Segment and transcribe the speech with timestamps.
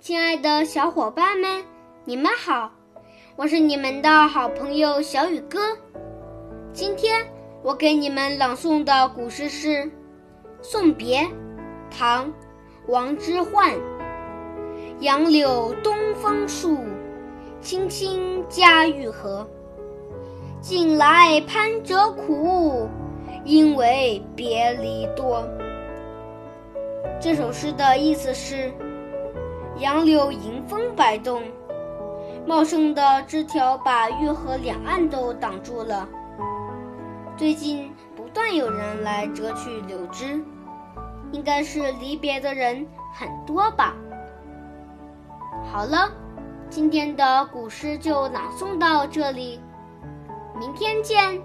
[0.00, 1.64] 亲爱的小伙伴们，
[2.04, 2.70] 你们好，
[3.34, 5.76] 我是你们的好朋友小雨哥。
[6.72, 7.26] 今天
[7.64, 9.68] 我给你们朗诵的古诗是
[10.62, 11.22] 《送别》，
[11.90, 12.26] 唐·
[12.86, 13.76] 王之涣。
[15.00, 16.78] 杨柳东风树，
[17.60, 19.44] 青青家玉河。
[20.60, 22.88] 近来攀折苦，
[23.44, 25.44] 因为别离多。
[27.20, 28.72] 这首诗的意思是：
[29.78, 31.40] 杨柳迎风摆动，
[32.44, 36.08] 茂盛的枝条把运河两岸都挡住了。
[37.36, 40.42] 最近不断有人来折去柳枝，
[41.30, 43.94] 应该是离别的人很多吧。
[45.70, 46.10] 好了，
[46.68, 49.60] 今天的古诗就朗诵到这里。
[50.58, 51.40] 明天见。